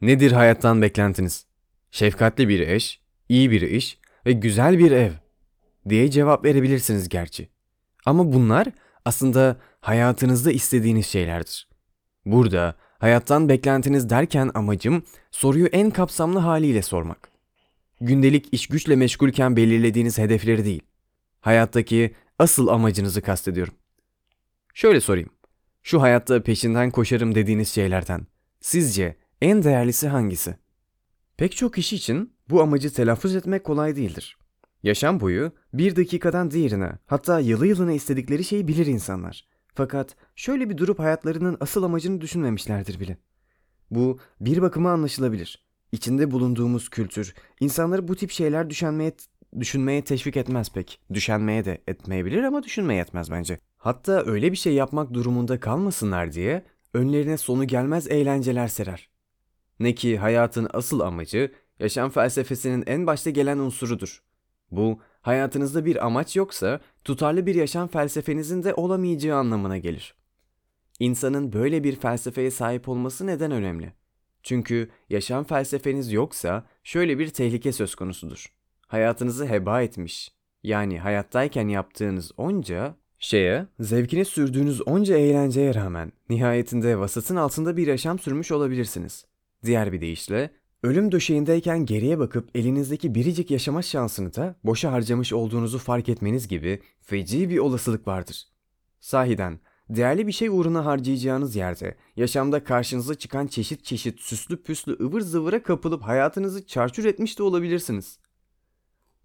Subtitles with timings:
[0.00, 1.46] Nedir hayattan beklentiniz?
[1.90, 5.12] Şefkatli bir eş, iyi bir iş ve güzel bir ev
[5.88, 7.48] diye cevap verebilirsiniz gerçi.
[8.06, 8.66] Ama bunlar
[9.04, 11.68] aslında hayatınızda istediğiniz şeylerdir.
[12.26, 17.30] Burada hayattan beklentiniz derken amacım soruyu en kapsamlı haliyle sormak.
[18.00, 20.82] Gündelik iş güçle meşgulken belirlediğiniz hedefleri değil,
[21.40, 23.74] hayattaki asıl amacınızı kastediyorum.
[24.74, 25.30] Şöyle sorayım.
[25.82, 28.26] Şu hayatta peşinden koşarım dediğiniz şeylerden
[28.60, 30.56] sizce en değerlisi hangisi?
[31.36, 34.38] Pek çok kişi için bu amacı telaffuz etmek kolay değildir.
[34.82, 39.48] Yaşam boyu bir dakikadan diğerine hatta yılı yılına istedikleri şeyi bilir insanlar.
[39.74, 43.18] Fakat şöyle bir durup hayatlarının asıl amacını düşünmemişlerdir bile.
[43.90, 45.64] Bu bir bakıma anlaşılabilir.
[45.92, 49.12] İçinde bulunduğumuz kültür insanları bu tip şeyler düşünmeye,
[49.60, 51.00] düşünmeye teşvik etmez pek.
[51.14, 53.58] Düşünmeye de etmeyebilir ama düşünmeye etmez bence.
[53.80, 56.64] Hatta öyle bir şey yapmak durumunda kalmasınlar diye
[56.94, 59.08] önlerine sonu gelmez eğlenceler serer.
[59.78, 64.22] Ne ki hayatın asıl amacı yaşam felsefesinin en başta gelen unsurudur.
[64.70, 70.14] Bu hayatınızda bir amaç yoksa tutarlı bir yaşam felsefenizin de olamayacağı anlamına gelir.
[70.98, 73.92] İnsanın böyle bir felsefeye sahip olması neden önemli?
[74.42, 78.46] Çünkü yaşam felsefeniz yoksa şöyle bir tehlike söz konusudur.
[78.86, 80.32] Hayatınızı heba etmiş,
[80.62, 88.18] yani hayattayken yaptığınız onca şeye, zevkini sürdüğünüz onca eğlenceye rağmen nihayetinde vasatın altında bir yaşam
[88.18, 89.24] sürmüş olabilirsiniz.
[89.64, 90.50] Diğer bir deyişle,
[90.82, 96.80] ölüm döşeğindeyken geriye bakıp elinizdeki biricik yaşama şansını da boşa harcamış olduğunuzu fark etmeniz gibi
[97.00, 98.46] feci bir olasılık vardır.
[99.00, 99.60] Sahiden,
[99.90, 105.62] değerli bir şey uğruna harcayacağınız yerde, yaşamda karşınıza çıkan çeşit çeşit süslü püslü ıvır zıvıra
[105.62, 108.18] kapılıp hayatınızı çarçur etmiş de olabilirsiniz.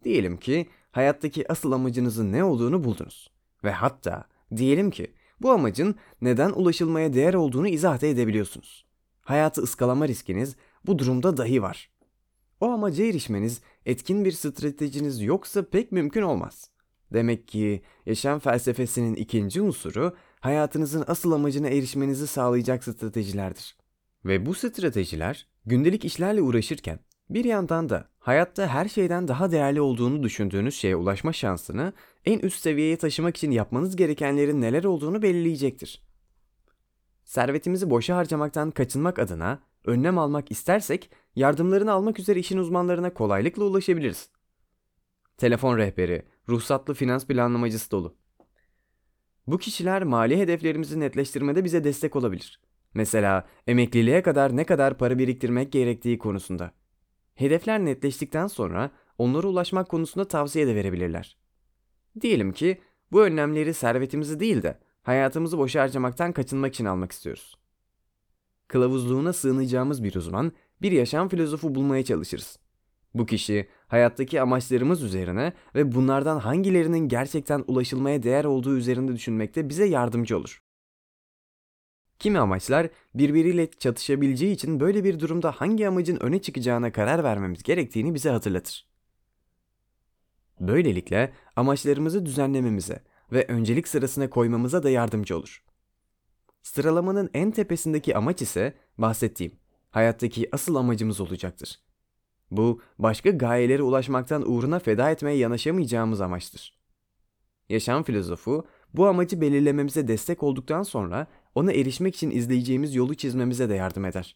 [0.04, 3.35] Diyelim ki hayattaki asıl amacınızın ne olduğunu buldunuz.
[3.66, 4.24] Ve hatta
[4.56, 8.86] diyelim ki bu amacın neden ulaşılmaya değer olduğunu izah edebiliyorsunuz.
[9.22, 10.56] Hayatı ıskalama riskiniz
[10.86, 11.90] bu durumda dahi var.
[12.62, 16.70] O amaca erişmeniz etkin bir stratejiniz yoksa pek mümkün olmaz.
[17.14, 23.78] Demek ki yaşam felsefesinin ikinci unsuru hayatınızın asıl amacına erişmenizi sağlayacak stratejilerdir.
[24.26, 27.00] Ve bu stratejiler gündelik işlerle uğraşırken
[27.30, 31.94] bir yandan da hayatta her şeyden daha değerli olduğunu düşündüğünüz şeye ulaşma şansını
[32.26, 36.02] en üst seviyeye taşımak için yapmanız gerekenlerin neler olduğunu belirleyecektir.
[37.24, 44.30] Servetimizi boşa harcamaktan kaçınmak adına önlem almak istersek yardımlarını almak üzere işin uzmanlarına kolaylıkla ulaşabiliriz.
[45.38, 48.16] Telefon rehberi, ruhsatlı finans planlamacısı dolu.
[49.48, 52.60] Bu kişiler mali hedeflerimizi netleştirmede bize destek olabilir.
[52.94, 56.72] Mesela emekliliğe kadar ne kadar para biriktirmek gerektiği konusunda.
[57.36, 61.38] Hedefler netleştikten sonra onlara ulaşmak konusunda tavsiye de verebilirler.
[62.22, 62.82] Diyelim ki
[63.12, 67.58] bu önlemleri servetimizi değil de hayatımızı boşa harcamaktan kaçınmak için almak istiyoruz.
[68.68, 70.52] Kılavuzluğuna sığınacağımız bir uzman,
[70.82, 72.60] bir yaşam filozofu bulmaya çalışırız.
[73.14, 79.86] Bu kişi hayattaki amaçlarımız üzerine ve bunlardan hangilerinin gerçekten ulaşılmaya değer olduğu üzerinde düşünmekte bize
[79.86, 80.65] yardımcı olur.
[82.20, 88.14] Kimi amaçlar birbiriyle çatışabileceği için böyle bir durumda hangi amacın öne çıkacağına karar vermemiz gerektiğini
[88.14, 88.88] bize hatırlatır.
[90.60, 95.64] Böylelikle amaçlarımızı düzenlememize ve öncelik sırasına koymamıza da yardımcı olur.
[96.62, 99.60] Sıralamanın en tepesindeki amaç ise bahsettiğim,
[99.90, 101.80] hayattaki asıl amacımız olacaktır.
[102.52, 106.80] Bu, başka gayelere ulaşmaktan uğruna feda etmeye yanaşamayacağımız amaçtır.
[107.70, 113.74] Yaşam filozofu, bu amacı belirlememize destek olduktan sonra ona erişmek için izleyeceğimiz yolu çizmemize de
[113.74, 114.36] yardım eder.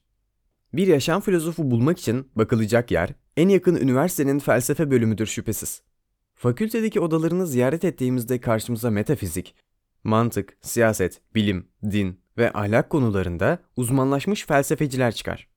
[0.73, 5.81] Bir yaşam filozofu bulmak için bakılacak yer en yakın üniversitenin felsefe bölümüdür şüphesiz.
[6.35, 9.55] Fakültedeki odalarını ziyaret ettiğimizde karşımıza metafizik,
[10.03, 15.47] mantık, siyaset, bilim, din ve ahlak konularında uzmanlaşmış felsefeciler çıkar.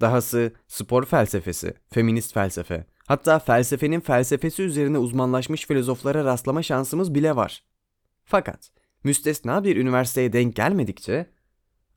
[0.00, 7.64] Dahası spor felsefesi, feminist felsefe, hatta felsefenin felsefesi üzerine uzmanlaşmış filozoflara rastlama şansımız bile var.
[8.24, 8.70] Fakat
[9.04, 11.26] müstesna bir üniversiteye denk gelmedikçe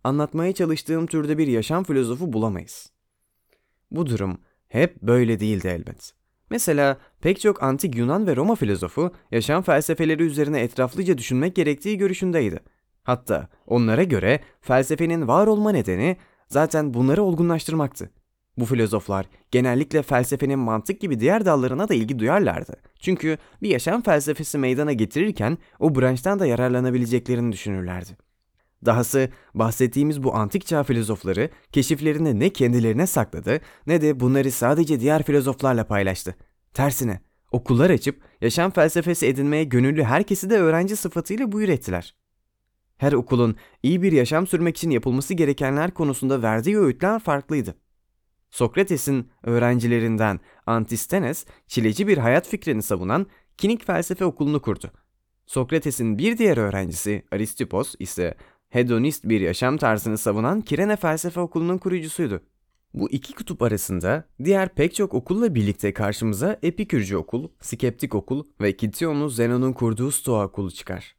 [0.03, 2.91] anlatmaya çalıştığım türde bir yaşam filozofu bulamayız.
[3.91, 6.13] Bu durum hep böyle değildi elbet.
[6.49, 12.59] Mesela pek çok antik Yunan ve Roma filozofu yaşam felsefeleri üzerine etraflıca düşünmek gerektiği görüşündeydi.
[13.03, 16.17] Hatta onlara göre felsefenin var olma nedeni
[16.47, 18.09] zaten bunları olgunlaştırmaktı.
[18.57, 22.73] Bu filozoflar genellikle felsefenin mantık gibi diğer dallarına da ilgi duyarlardı.
[22.99, 28.17] Çünkü bir yaşam felsefesi meydana getirirken o branştan da yararlanabileceklerini düşünürlerdi.
[28.85, 35.23] Dahası bahsettiğimiz bu antik çağ filozofları keşiflerini ne kendilerine sakladı ne de bunları sadece diğer
[35.23, 36.35] filozoflarla paylaştı.
[36.73, 37.19] Tersine
[37.51, 42.15] okullar açıp yaşam felsefesi edinmeye gönüllü herkesi de öğrenci sıfatıyla buyur ettiler.
[42.97, 47.75] Her okulun iyi bir yaşam sürmek için yapılması gerekenler konusunda verdiği öğütler farklıydı.
[48.51, 53.27] Sokrates'in öğrencilerinden Antistenes, çileci bir hayat fikrini savunan
[53.57, 54.91] kinik felsefe okulunu kurdu.
[55.45, 58.35] Sokrates'in bir diğer öğrencisi Aristippos ise
[58.69, 62.41] hedonist bir yaşam tarzını savunan Kirene felsefe okulunun kurucusuydu.
[62.93, 68.77] Bu iki kutup arasında diğer pek çok okulla birlikte karşımıza Epikürcü okul, Skeptik okul ve
[68.77, 71.15] Kitionlu Zenon'un kurduğu Stoa okulu çıkar.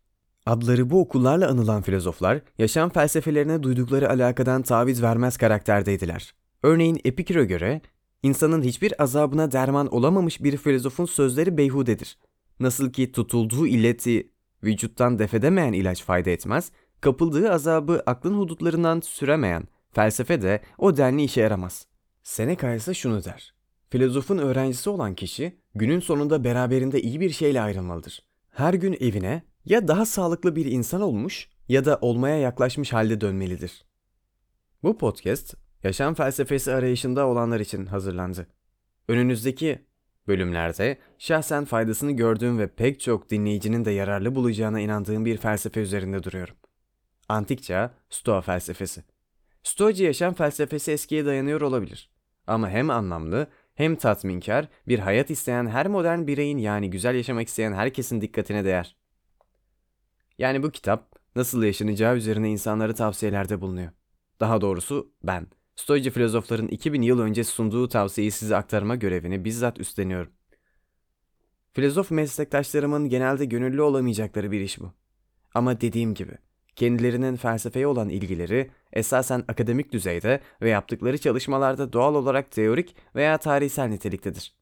[0.47, 6.35] Adları bu okullarla anılan filozoflar, yaşam felsefelerine duydukları alakadan taviz vermez karakterdeydiler.
[6.63, 7.81] Örneğin Epikür'e göre,
[8.23, 12.19] insanın hiçbir azabına derman olamamış bir filozofun sözleri beyhudedir.
[12.61, 14.33] Nasıl ki tutulduğu illeti
[14.63, 21.41] vücuttan defedemeyen ilaç fayda etmez, kapıldığı azabı aklın hudutlarından süremeyen felsefe de o denli işe
[21.41, 21.87] yaramaz.
[22.23, 23.55] Seneca ise şunu der.
[23.91, 28.23] Filozofun öğrencisi olan kişi günün sonunda beraberinde iyi bir şeyle ayrılmalıdır.
[28.51, 33.85] Her gün evine ya daha sağlıklı bir insan olmuş ya da olmaya yaklaşmış halde dönmelidir.
[34.83, 38.47] Bu podcast yaşam felsefesi arayışında olanlar için hazırlandı.
[39.09, 39.87] Önünüzdeki
[40.29, 46.23] bölümlerde şahsen faydasını gördüğüm ve pek çok dinleyicinin de yararlı bulacağına inandığım bir felsefe üzerinde
[46.23, 46.55] duruyorum.
[47.29, 49.05] Antik çağ Stoa felsefesi.
[49.63, 52.11] Stoacı yaşam felsefesi eskiye dayanıyor olabilir.
[52.47, 57.73] Ama hem anlamlı hem tatminkar bir hayat isteyen her modern bireyin yani güzel yaşamak isteyen
[57.73, 58.97] herkesin dikkatine değer.
[60.39, 63.93] Yani bu kitap nasıl yaşanacağı üzerine insanlara tavsiyelerde bulunuyor.
[64.41, 65.47] Daha doğrusu ben,
[65.79, 70.33] Stoacı filozofların 2000 yıl önce sunduğu tavsiyeyi size aktarma görevini bizzat üstleniyorum.
[71.73, 74.93] Filozof meslektaşlarımın genelde gönüllü olamayacakları bir iş bu.
[75.55, 76.33] Ama dediğim gibi,
[76.77, 83.87] kendilerinin felsefeye olan ilgileri esasen akademik düzeyde ve yaptıkları çalışmalarda doğal olarak teorik veya tarihsel
[83.87, 84.55] niteliktedir.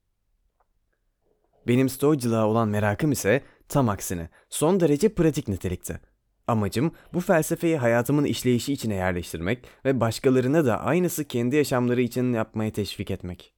[1.68, 6.00] Benim stoacılığa olan merakım ise tam aksine son derece pratik nitelikte.
[6.46, 12.72] Amacım bu felsefeyi hayatımın işleyişi içine yerleştirmek ve başkalarına da aynısı kendi yaşamları için yapmaya
[12.72, 13.54] teşvik etmek.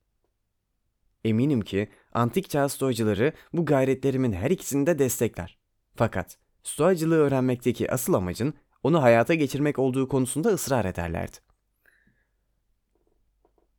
[1.24, 5.58] Eminim ki antik çağ stoacıları bu gayretlerimin her ikisini de destekler.
[5.96, 11.36] Fakat stoacılığı öğrenmekteki asıl amacın onu hayata geçirmek olduğu konusunda ısrar ederlerdi.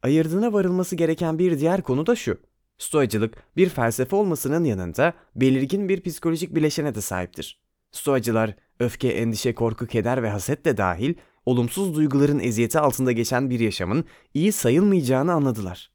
[0.03, 2.37] Ayırdığına varılması gereken bir diğer konu da şu.
[2.77, 7.61] Stoacılık bir felsefe olmasının yanında belirgin bir psikolojik bileşene de sahiptir.
[7.91, 11.13] Stoacılar öfke, endişe, korku, keder ve haset de dahil
[11.45, 15.91] olumsuz duyguların eziyeti altında geçen bir yaşamın iyi sayılmayacağını anladılar.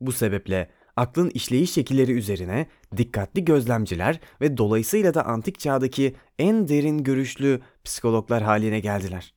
[0.00, 2.66] Bu sebeple aklın işleyiş şekilleri üzerine
[2.96, 9.34] dikkatli gözlemciler ve dolayısıyla da antik çağdaki en derin görüşlü psikologlar haline geldiler.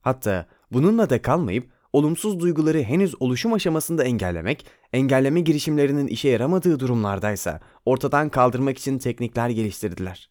[0.00, 7.60] Hatta bununla da kalmayıp olumsuz duyguları henüz oluşum aşamasında engellemek, engelleme girişimlerinin işe yaramadığı durumlardaysa
[7.84, 10.30] ortadan kaldırmak için teknikler geliştirdiler.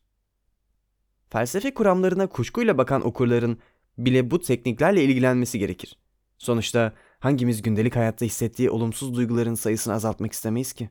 [1.29, 3.59] Felsefe kuramlarına kuşkuyla bakan okurların
[3.97, 5.97] bile bu tekniklerle ilgilenmesi gerekir.
[6.37, 10.89] Sonuçta hangimiz gündelik hayatta hissettiği olumsuz duyguların sayısını azaltmak istemeyiz ki?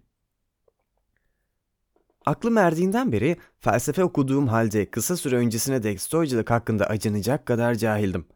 [2.26, 8.26] Aklım erdiğinden beri felsefe okuduğum halde kısa süre öncesine dek stoacılık hakkında acınacak kadar cahildim.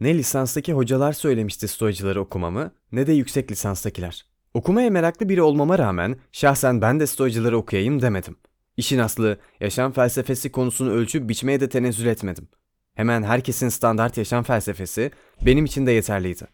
[0.00, 4.26] Ne lisanstaki hocalar söylemişti stoacıları okumamı ne de yüksek lisanstakiler.
[4.54, 8.36] Okumaya meraklı biri olmama rağmen şahsen ben de stoacıları okuyayım demedim.
[8.76, 12.48] İşin aslı yaşam felsefesi konusunu ölçüp biçmeye de tenezzül etmedim.
[12.94, 15.10] Hemen herkesin standart yaşam felsefesi
[15.46, 16.46] benim için de yeterliydi.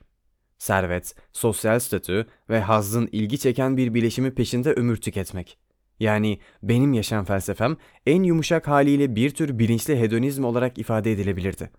[0.59, 5.59] Servet, sosyal statü ve hazzın ilgi çeken bir bileşimi peşinde ömür tüketmek.
[6.01, 11.71] Yani benim yaşam felsefem en yumuşak haliyle bir tür bilinçli hedonizm olarak ifade edilebilirdi.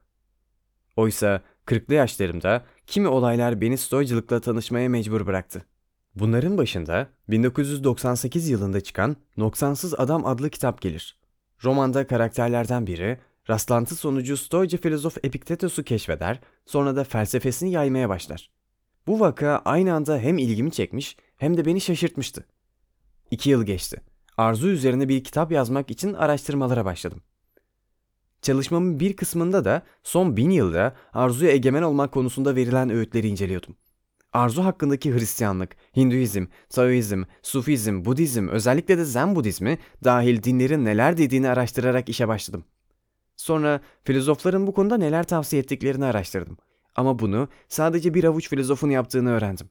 [0.95, 5.65] Oysa 40'lı yaşlarımda kimi olaylar beni stoacılıkla tanışmaya mecbur bıraktı.
[6.15, 11.19] Bunların başında 1998 yılında çıkan Noksansız Adam adlı kitap gelir.
[11.63, 18.49] Romanda karakterlerden biri rastlantı sonucu Stoacı filozof Epiktetos'u keşfeder, sonra da felsefesini yaymaya başlar.
[19.07, 22.45] Bu vaka aynı anda hem ilgimi çekmiş hem de beni şaşırtmıştı.
[23.31, 24.01] İki yıl geçti.
[24.37, 27.21] Arzu üzerine bir kitap yazmak için araştırmalara başladım.
[28.41, 33.75] Çalışmamın bir kısmında da son bin yılda arzuya egemen olmak konusunda verilen öğütleri inceliyordum.
[34.33, 41.49] Arzu hakkındaki Hristiyanlık, Hinduizm, Taoizm, Sufizm, Budizm, özellikle de Zen Budizmi dahil dinlerin neler dediğini
[41.49, 42.63] araştırarak işe başladım.
[43.37, 46.57] Sonra filozofların bu konuda neler tavsiye ettiklerini araştırdım.
[46.95, 49.69] Ama bunu sadece bir avuç filozofun yaptığını öğrendim.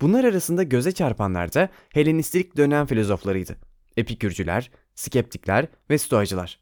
[0.00, 3.56] Bunlar arasında göze çarpanlar da Helenistik dönem filozoflarıydı.
[3.96, 6.60] Epikürcüler, skeptikler ve stoacılar.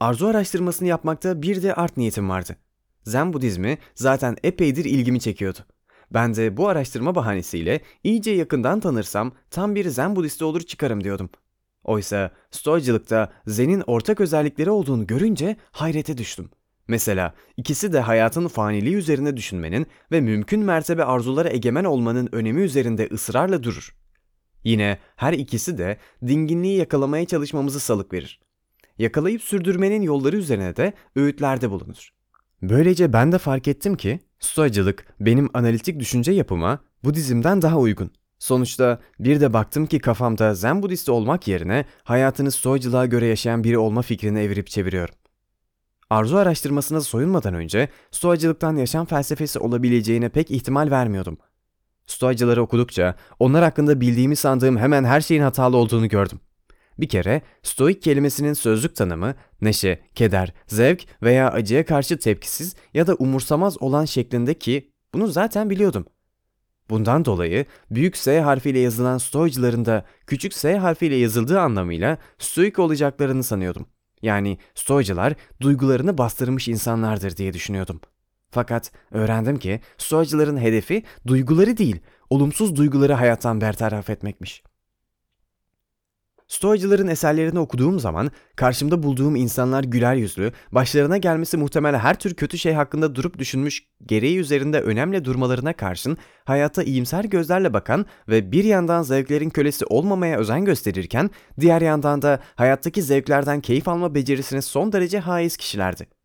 [0.00, 2.56] Arzu araştırmasını yapmakta bir de art niyetim vardı.
[3.08, 5.58] Zen Budizmi zaten epeydir ilgimi çekiyordu.
[6.10, 11.30] Ben de bu araştırma bahanesiyle iyice yakından tanırsam tam bir Zen Budisti olur çıkarım diyordum.
[11.84, 16.50] Oysa Stoacılıkta Zen'in ortak özellikleri olduğunu görünce hayrete düştüm.
[16.88, 23.08] Mesela ikisi de hayatın faniliği üzerine düşünmenin ve mümkün mertebe arzulara egemen olmanın önemi üzerinde
[23.12, 23.94] ısrarla durur.
[24.64, 25.96] Yine her ikisi de
[26.26, 28.40] dinginliği yakalamaya çalışmamızı salık verir.
[28.98, 32.17] Yakalayıp sürdürmenin yolları üzerine de öğütlerde bulunur.
[32.62, 38.10] Böylece ben de fark ettim ki stoacılık benim analitik düşünce yapıma Budizm'den daha uygun.
[38.38, 43.78] Sonuçta bir de baktım ki kafamda Zen Budist olmak yerine hayatını stoacılığa göre yaşayan biri
[43.78, 45.14] olma fikrini evirip çeviriyorum.
[46.10, 51.38] Arzu araştırmasına soyunmadan önce stoacılıktan yaşam felsefesi olabileceğine pek ihtimal vermiyordum.
[52.06, 56.40] Stoacıları okudukça onlar hakkında bildiğimi sandığım hemen her şeyin hatalı olduğunu gördüm.
[56.98, 63.14] Bir kere stoik kelimesinin sözlük tanımı neşe, keder, zevk veya acıya karşı tepkisiz ya da
[63.14, 66.06] umursamaz olan şeklinde ki bunu zaten biliyordum.
[66.90, 73.42] Bundan dolayı büyük S harfiyle yazılan stoacıların da küçük S harfiyle yazıldığı anlamıyla stoik olacaklarını
[73.42, 73.86] sanıyordum.
[74.22, 78.00] Yani stoacılar duygularını bastırmış insanlardır diye düşünüyordum.
[78.50, 82.00] Fakat öğrendim ki stoacıların hedefi duyguları değil,
[82.30, 84.62] olumsuz duyguları hayattan bertaraf etmekmiş.
[86.48, 92.58] Stoacıların eserlerini okuduğum zaman karşımda bulduğum insanlar güler yüzlü, başlarına gelmesi muhtemel her tür kötü
[92.58, 98.64] şey hakkında durup düşünmüş, gereği üzerinde önemli durmalarına karşın hayata iyimser gözlerle bakan ve bir
[98.64, 104.92] yandan zevklerin kölesi olmamaya özen gösterirken diğer yandan da hayattaki zevklerden keyif alma becerisine son
[104.92, 106.17] derece haiz kişilerdi.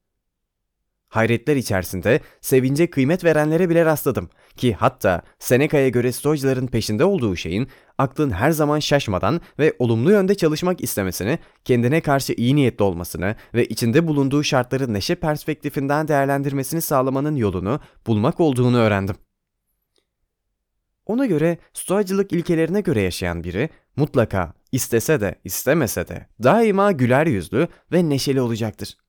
[1.14, 7.68] Hayretler içerisinde sevince kıymet verenlere bile rastladım ki hatta Seneca'ya göre stoacıların peşinde olduğu şeyin
[7.98, 13.66] aklın her zaman şaşmadan ve olumlu yönde çalışmak istemesini, kendine karşı iyi niyetli olmasını ve
[13.66, 19.16] içinde bulunduğu şartları neşe perspektifinden değerlendirmesini sağlamanın yolunu bulmak olduğunu öğrendim.
[21.06, 27.68] Ona göre stoacılık ilkelerine göre yaşayan biri mutlaka istese de istemese de daima güler yüzlü
[27.92, 29.03] ve neşeli olacaktır.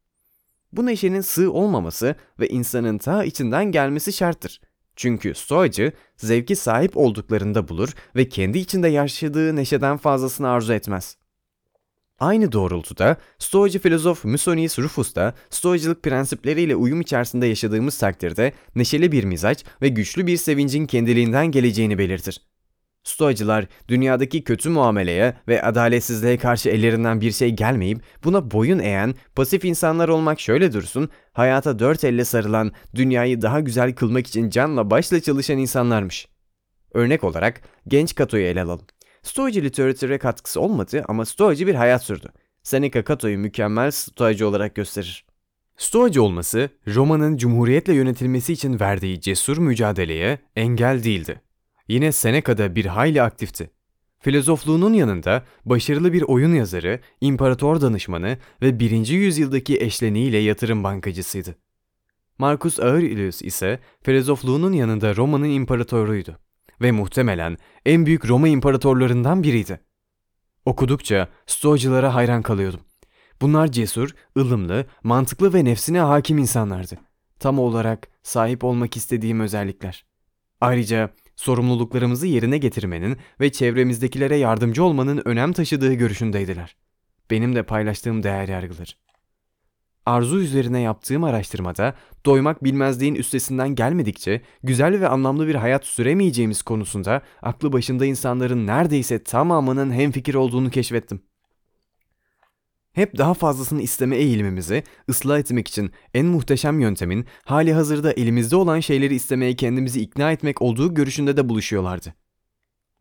[0.77, 4.61] Bu neşenin sığ olmaması ve insanın ta içinden gelmesi şarttır.
[4.97, 11.17] Çünkü stoacı zevki sahip olduklarında bulur ve kendi içinde yaşadığı neşeden fazlasını arzu etmez.
[12.19, 19.25] Aynı doğrultuda Stoacı filozof Musonius Rufus da Stoacılık prensipleriyle uyum içerisinde yaşadığımız takdirde neşeli bir
[19.25, 22.41] mizaç ve güçlü bir sevincin kendiliğinden geleceğini belirtir.
[23.05, 29.65] Stoacılar dünyadaki kötü muameleye ve adaletsizliğe karşı ellerinden bir şey gelmeyip buna boyun eğen pasif
[29.65, 35.21] insanlar olmak şöyle dursun, hayata dört elle sarılan, dünyayı daha güzel kılmak için canla başla
[35.21, 36.29] çalışan insanlarmış.
[36.95, 38.87] Örnek olarak genç Kato'yu ele alalım.
[39.23, 42.29] Stoacı literatüre katkısı olmadı ama Stoacı bir hayat sürdü.
[42.63, 45.25] Seneca Kato'yu mükemmel Stoacı olarak gösterir.
[45.77, 51.41] Stoacı olması, Roma'nın cumhuriyetle yönetilmesi için verdiği cesur mücadeleye engel değildi.
[51.89, 53.71] Yine Seneca'da bir hayli aktifti.
[54.19, 59.09] Filozofluğunun yanında başarılı bir oyun yazarı, imparator danışmanı ve 1.
[59.09, 61.57] yüzyıldaki eşleniğiyle yatırım bankacısıydı.
[62.39, 66.39] Marcus Aurelius ise filozofluğunun yanında Roma'nın imparatoruydu
[66.81, 69.81] ve muhtemelen en büyük Roma imparatorlarından biriydi.
[70.65, 72.81] Okudukça Stoacılara hayran kalıyordum.
[73.41, 76.95] Bunlar cesur, ılımlı, mantıklı ve nefsine hakim insanlardı.
[77.39, 80.05] Tam olarak sahip olmak istediğim özellikler.
[80.61, 86.77] Ayrıca sorumluluklarımızı yerine getirmenin ve çevremizdekilere yardımcı olmanın önem taşıdığı görüşündeydiler.
[87.31, 88.97] Benim de paylaştığım değer yargılar.
[90.07, 91.95] Arzu üzerine yaptığım araştırmada
[92.27, 99.25] doymak bilmezliğin üstesinden gelmedikçe güzel ve anlamlı bir hayat süremeyeceğimiz konusunda aklı başında insanların neredeyse
[99.25, 101.21] tamamının hemfikir olduğunu keşfettim.
[102.95, 108.81] Hep daha fazlasını isteme eğilimimizi ıslah etmek için en muhteşem yöntemin hali hazırda elimizde olan
[108.81, 112.15] şeyleri istemeye kendimizi ikna etmek olduğu görüşünde de buluşuyorlardı.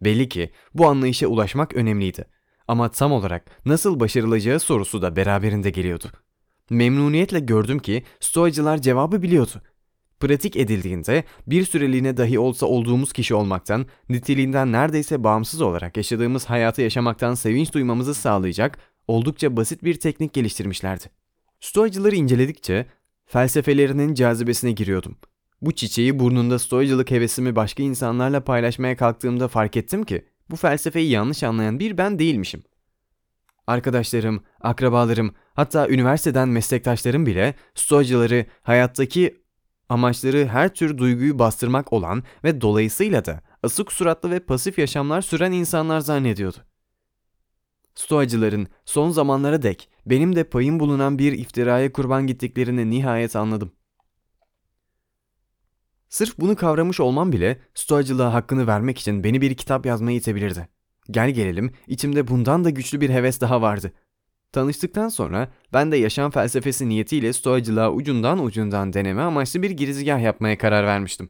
[0.02, 2.26] Belli ki bu anlayışa ulaşmak önemliydi.
[2.68, 6.08] Ama tam olarak nasıl başarılacağı sorusu da beraberinde geliyordu.
[6.70, 9.62] Memnuniyetle gördüm ki stoacılar cevabı biliyordu.
[10.20, 16.82] Pratik edildiğinde bir süreliğine dahi olsa olduğumuz kişi olmaktan, niteliğinden neredeyse bağımsız olarak yaşadığımız hayatı
[16.82, 21.04] yaşamaktan sevinç duymamızı sağlayacak oldukça basit bir teknik geliştirmişlerdi.
[21.60, 22.86] Stoacıları inceledikçe
[23.26, 25.18] felsefelerinin cazibesine giriyordum.
[25.62, 31.44] Bu çiçeği burnunda stoacılık hevesimi başka insanlarla paylaşmaya kalktığımda fark ettim ki bu felsefeyi yanlış
[31.44, 32.64] anlayan bir ben değilmişim.
[33.68, 39.44] Arkadaşlarım, akrabalarım, hatta üniversiteden meslektaşlarım bile stoacıları hayattaki
[39.90, 45.52] amaçları her tür duyguyu bastırmak olan ve dolayısıyla da asık suratlı ve pasif yaşamlar süren
[45.52, 46.58] insanlar zannediyordu.
[47.96, 53.72] Stoacıların son zamanlara dek benim de payım bulunan bir iftiraya kurban gittiklerini nihayet anladım.
[56.10, 60.68] Sırf bunu kavramış olmam bile stoacılığa hakkını vermek için beni bir kitap yazmaya itebilirdi.
[61.12, 63.94] Gel gelelim içimde bundan da güçlü bir heves daha vardı.
[64.52, 70.58] Tanıştıktan sonra ben de yaşam felsefesi niyetiyle stoacılığa ucundan ucundan deneme amaçlı bir girizgah yapmaya
[70.58, 71.30] karar vermiştim.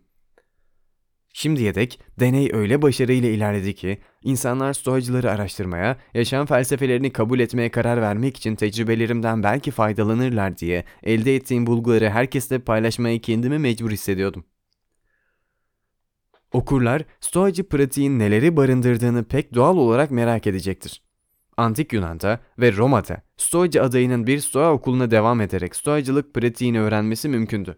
[1.34, 8.02] Şimdiye dek deney öyle başarıyla ilerledi ki insanlar stoacıları araştırmaya, yaşam felsefelerini kabul etmeye karar
[8.02, 14.46] vermek için tecrübelerimden belki faydalanırlar diye elde ettiğim bulguları herkesle paylaşmaya kendimi mecbur hissediyordum.
[16.52, 21.02] Okurlar stoacı pratiğin neleri barındırdığını pek doğal olarak merak edecektir.
[21.58, 27.78] Antik Yunan'da ve Roma'da stoacı adayının bir stoa okuluna devam ederek stoacılık pratiğini öğrenmesi mümkündü.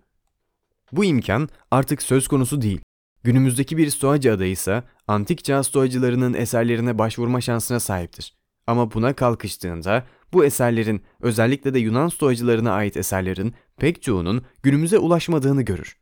[0.91, 2.81] Bu imkan artık söz konusu değil.
[3.25, 8.33] Günümüzdeki bir stoacı adayı ise antik çağ stoacılarının eserlerine başvurma şansına sahiptir.
[8.67, 15.61] Ama buna kalkıştığında bu eserlerin özellikle de Yunan stoacılarına ait eserlerin pek çoğunun günümüze ulaşmadığını
[15.61, 15.97] görür.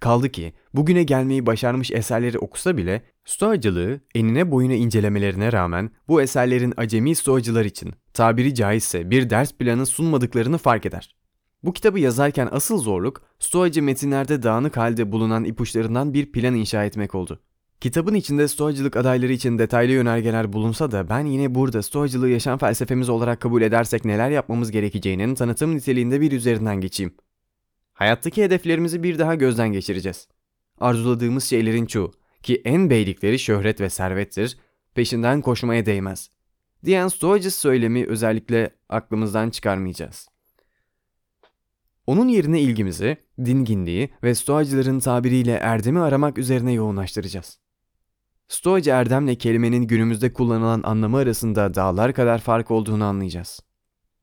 [0.00, 6.74] Kaldı ki bugüne gelmeyi başarmış eserleri okusa bile stoacılığı enine boyuna incelemelerine rağmen bu eserlerin
[6.76, 11.19] acemi stoacılar için tabiri caizse bir ders planı sunmadıklarını fark eder.
[11.62, 17.14] Bu kitabı yazarken asıl zorluk stoacı metinlerde dağınık halde bulunan ipuçlarından bir plan inşa etmek
[17.14, 17.40] oldu.
[17.80, 23.08] Kitabın içinde stoacılık adayları için detaylı yönergeler bulunsa da ben yine burada stoacılığı yaşam felsefemiz
[23.08, 27.14] olarak kabul edersek neler yapmamız gerekeceğinin tanıtım niteliğinde bir üzerinden geçeyim.
[27.92, 30.28] Hayattaki hedeflerimizi bir daha gözden geçireceğiz.
[30.80, 32.12] Arzuladığımız şeylerin çoğu
[32.42, 34.58] ki en beylikleri şöhret ve servettir,
[34.94, 36.30] peşinden koşmaya değmez.
[36.84, 40.28] Diyen stoacı söylemi özellikle aklımızdan çıkarmayacağız.
[42.10, 47.58] Onun yerine ilgimizi dinginliği ve stoacıların tabiriyle erdemi aramak üzerine yoğunlaştıracağız.
[48.48, 53.60] Stoacı erdemle kelimenin günümüzde kullanılan anlamı arasında dağlar kadar fark olduğunu anlayacağız.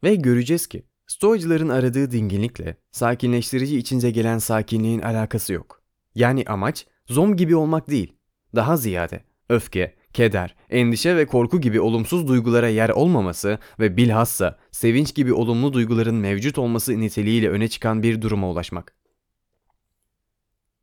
[0.04, 5.82] Ve göreceğiz ki Stoacıların aradığı dinginlikle sakinleştirici içince gelen sakinliğin alakası yok.
[6.16, 8.14] Yani amaç zom gibi olmak değil.
[8.56, 15.16] Daha ziyade öfke, keder, endişe ve korku gibi olumsuz duygulara yer olmaması ve bilhassa sevinç
[15.16, 18.96] gibi olumlu duyguların mevcut olması niteliğiyle öne çıkan bir duruma ulaşmak.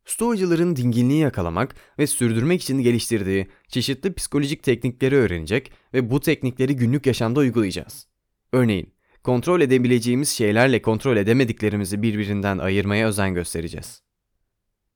[0.05, 7.07] Stoacıların dinginliği yakalamak ve sürdürmek için geliştirdiği çeşitli psikolojik teknikleri öğrenecek ve bu teknikleri günlük
[7.07, 8.07] yaşamda uygulayacağız.
[8.53, 14.03] Örneğin kontrol edebileceğimiz şeylerle kontrol edemediklerimizi birbirinden ayırmaya özen göstereceğiz.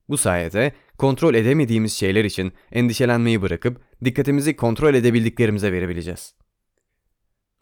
[0.09, 6.35] Bu sayede kontrol edemediğimiz şeyler için endişelenmeyi bırakıp dikkatimizi kontrol edebildiklerimize verebileceğiz.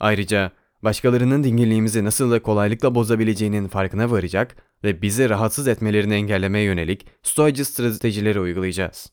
[0.01, 7.07] Ayrıca başkalarının dinginliğimizi nasıl da kolaylıkla bozabileceğinin farkına varacak ve bizi rahatsız etmelerini engellemeye yönelik
[7.23, 9.13] stoacı stratejileri uygulayacağız.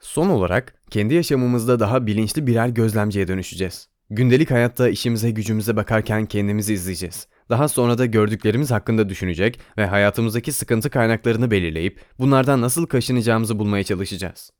[0.00, 3.88] Son olarak kendi yaşamımızda daha bilinçli birer gözlemciye dönüşeceğiz.
[4.10, 7.28] Gündelik hayatta işimize gücümüze bakarken kendimizi izleyeceğiz.
[7.50, 13.84] Daha sonra da gördüklerimiz hakkında düşünecek ve hayatımızdaki sıkıntı kaynaklarını belirleyip bunlardan nasıl kaşınacağımızı bulmaya
[13.84, 14.52] çalışacağız.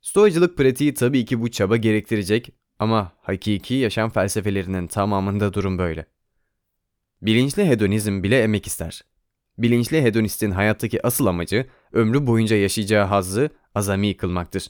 [0.00, 6.06] Stoacılık pratiği tabii ki bu çaba gerektirecek ama hakiki yaşam felsefelerinin tamamında durum böyle.
[7.22, 9.02] Bilinçli hedonizm bile emek ister.
[9.58, 14.66] Bilinçli hedonistin hayattaki asıl amacı ömrü boyunca yaşayacağı hazzı azami kılmaktır.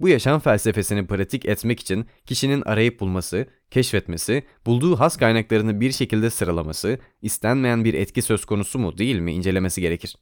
[0.00, 6.30] Bu yaşam felsefesini pratik etmek için kişinin arayıp bulması, keşfetmesi, bulduğu has kaynaklarını bir şekilde
[6.30, 10.16] sıralaması, istenmeyen bir etki söz konusu mu değil mi incelemesi gerekir.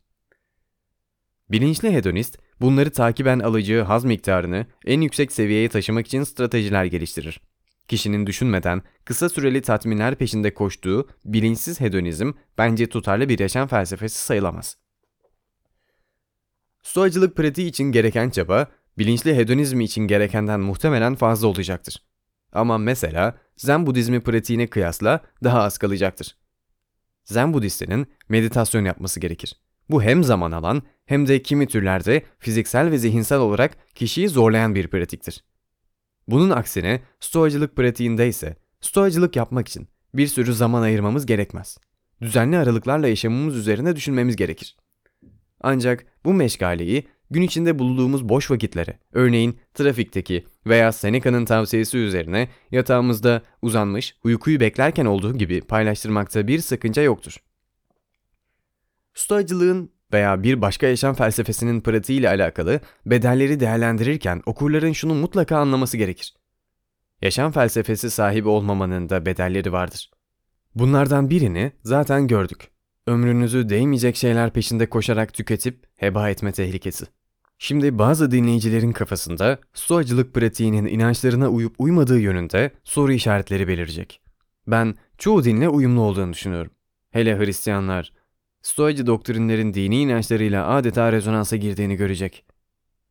[1.50, 7.40] Bilinçli hedonist, bunları takiben alacağı haz miktarını en yüksek seviyeye taşımak için stratejiler geliştirir.
[7.88, 14.76] Kişinin düşünmeden kısa süreli tatminler peşinde koştuğu bilinçsiz hedonizm bence tutarlı bir yaşam felsefesi sayılamaz.
[16.82, 18.66] Stoacılık pratiği için gereken çaba
[18.98, 22.02] bilinçli hedonizmi için gerekenden muhtemelen fazla olacaktır.
[22.52, 26.36] Ama mesela Zen Budizmi pratiğine kıyasla daha az kalacaktır.
[27.24, 29.56] Zen Budistlerin meditasyon yapması gerekir.
[29.90, 34.88] Bu hem zaman alan hem de kimi türlerde fiziksel ve zihinsel olarak kişiyi zorlayan bir
[34.88, 35.44] pratiktir.
[36.28, 41.78] Bunun aksine stoacılık pratiğinde ise stoacılık yapmak için bir sürü zaman ayırmamız gerekmez.
[42.20, 44.76] Düzenli aralıklarla yaşamımız üzerine düşünmemiz gerekir.
[45.60, 53.42] Ancak bu meşgaleyi gün içinde bulunduğumuz boş vakitlere, örneğin trafikteki veya Seneca'nın tavsiyesi üzerine yatağımızda
[53.62, 57.36] uzanmış uykuyu beklerken olduğu gibi paylaştırmakta bir sakınca yoktur.
[59.14, 66.34] Stoacılığın veya bir başka yaşam felsefesinin pratiğiyle alakalı bedelleri değerlendirirken okurların şunu mutlaka anlaması gerekir.
[67.22, 70.10] Yaşam felsefesi sahibi olmamanın da bedelleri vardır.
[70.74, 72.70] Bunlardan birini zaten gördük.
[73.06, 77.06] Ömrünüzü değmeyecek şeyler peşinde koşarak tüketip heba etme tehlikesi.
[77.64, 84.20] Şimdi bazı dinleyicilerin kafasında stoacılık pratiğinin inançlarına uyup uymadığı yönünde soru işaretleri belirecek.
[84.66, 86.72] Ben çoğu dinle uyumlu olduğunu düşünüyorum.
[87.10, 88.12] Hele Hristiyanlar,
[88.62, 92.44] stoacı doktrinlerin dini inançlarıyla adeta rezonansa girdiğini görecek.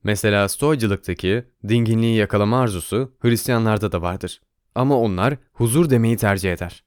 [0.04, 4.42] Mesela Stoacılıktaki dinginliği yakalama arzusu Hristiyanlarda da vardır.
[4.76, 6.84] Ama onlar huzur demeyi tercih eder.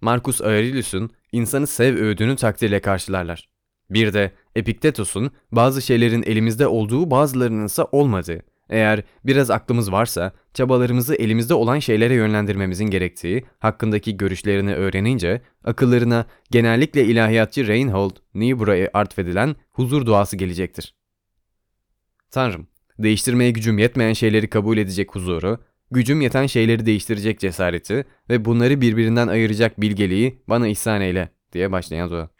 [0.00, 3.53] Marcus Aurelius'un insanı sev öğüdünü takdirle karşılarlar.
[3.90, 11.14] Bir de Epiktetos'un bazı şeylerin elimizde olduğu bazılarının ise olmadığı, eğer biraz aklımız varsa çabalarımızı
[11.14, 20.06] elimizde olan şeylere yönlendirmemizin gerektiği hakkındaki görüşlerini öğrenince akıllarına genellikle ilahiyatçı Reinhold Niebuhr'a atfedilen huzur
[20.06, 20.94] duası gelecektir.
[22.30, 22.66] Tanrım,
[22.98, 25.58] değiştirmeye gücüm yetmeyen şeyleri kabul edecek huzuru,
[25.90, 32.10] gücüm yeten şeyleri değiştirecek cesareti ve bunları birbirinden ayıracak bilgeliği bana ihsan eyle diye başlayan
[32.10, 32.33] dua.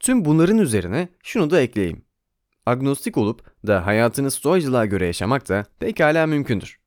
[0.00, 2.04] Tüm bunların üzerine şunu da ekleyeyim.
[2.66, 6.78] Agnostik olup da hayatını stoacılığa göre yaşamak da pekala mümkündür.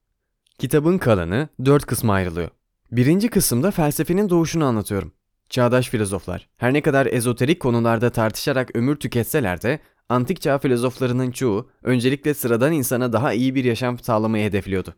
[0.60, 2.50] Kitabın kalanı dört kısma ayrılıyor.
[2.91, 5.13] Birinci kısımda felsefenin doğuşunu anlatıyorum.
[5.50, 11.69] Çağdaş filozoflar her ne kadar ezoterik konularda tartışarak ömür tüketseler de antik çağ filozoflarının çoğu
[11.84, 14.95] öncelikle sıradan insana daha iyi bir yaşam sağlamayı hedefliyordu.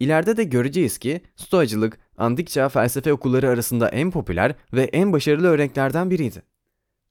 [0.00, 5.48] İleride de göreceğiz ki stoacılık antik çağ felsefe okulları arasında en popüler ve en başarılı
[5.48, 6.42] örneklerden biriydi.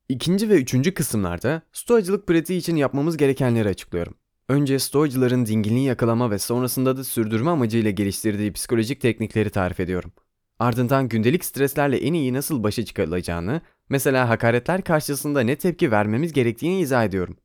[0.10, 4.14] İkinci ve üçüncü kısımlarda stoacılık pratiği için yapmamız gerekenleri açıklıyorum.
[4.50, 10.12] Önce stoacıların dinginliği yakalama ve sonrasında da sürdürme amacıyla geliştirdiği psikolojik teknikleri tarif ediyorum.
[10.60, 16.82] Ardından gündelik streslerle en iyi nasıl başa çıkılacağını, mesela hakaretler karşısında ne tepki vermemiz gerektiğini
[16.82, 17.38] izah ediyorum.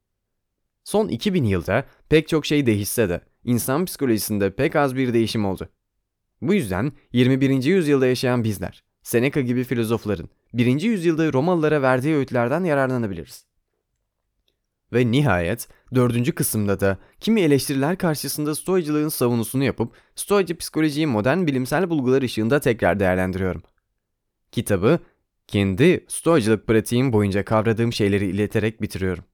[0.85, 5.69] Son 2000 yılda pek çok şey değişse de insan psikolojisinde pek az bir değişim oldu.
[6.41, 7.65] Bu yüzden 21.
[7.65, 10.83] yüzyılda yaşayan bizler, Seneca gibi filozofların 1.
[10.83, 13.47] yüzyılda Romalılara verdiği öğütlerden yararlanabiliriz.
[14.93, 21.91] Ve nihayet dördüncü kısımda da kimi eleştiriler karşısında stoacılığın savunusunu yapıp stoacı psikolojiyi modern bilimsel
[21.91, 23.63] bulgular ışığında tekrar değerlendiriyorum.
[24.53, 24.99] Kitabı
[25.47, 29.25] kendi stoacılık pratiğim boyunca kavradığım şeyleri ileterek bitiriyorum.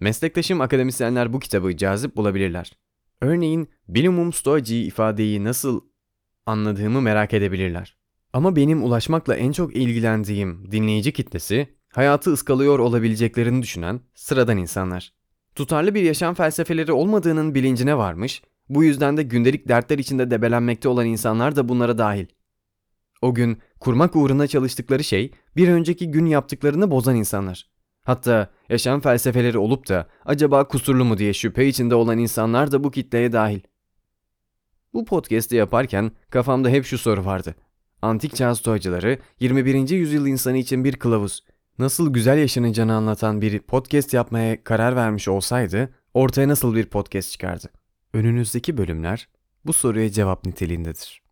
[0.00, 2.78] Meslektaşım akademisyenler bu kitabı cazip bulabilirler.
[3.20, 5.80] Örneğin bilimum stoacı ifadeyi nasıl
[6.46, 7.97] anladığımı merak edebilirler.
[8.32, 15.12] Ama benim ulaşmakla en çok ilgilendiğim dinleyici kitlesi hayatı ıskalıyor olabileceklerini düşünen sıradan insanlar.
[15.54, 21.06] Tutarlı bir yaşam felsefeleri olmadığının bilincine varmış, bu yüzden de gündelik dertler içinde debelenmekte olan
[21.06, 22.26] insanlar da bunlara dahil.
[23.22, 27.68] O gün kurmak uğruna çalıştıkları şey bir önceki gün yaptıklarını bozan insanlar.
[28.02, 32.90] Hatta yaşam felsefeleri olup da acaba kusurlu mu diye şüphe içinde olan insanlar da bu
[32.90, 33.60] kitleye dahil.
[34.94, 37.54] Bu podcast'i yaparken kafamda hep şu soru vardı.
[38.02, 39.88] Antik çağ stoacıları 21.
[39.90, 41.44] yüzyıl insanı için bir kılavuz,
[41.78, 47.68] nasıl güzel yaşanacağını anlatan bir podcast yapmaya karar vermiş olsaydı ortaya nasıl bir podcast çıkardı?
[48.12, 49.28] Önünüzdeki bölümler
[49.64, 51.27] bu soruya cevap niteliğindedir.